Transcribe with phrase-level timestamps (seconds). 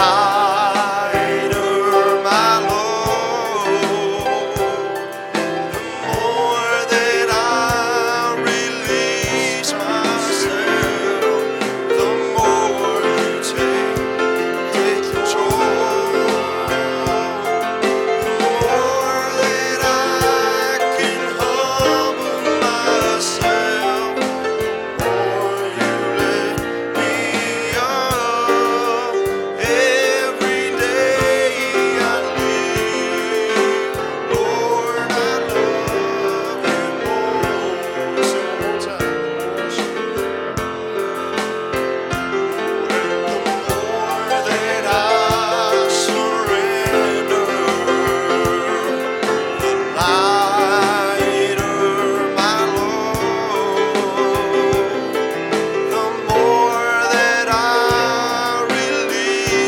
[0.00, 0.37] ah.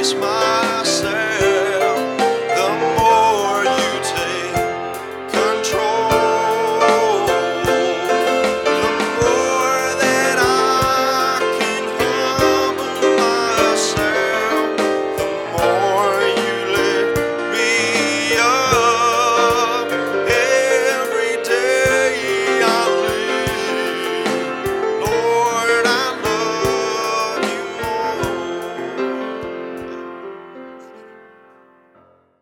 [0.01, 0.90] Christmas.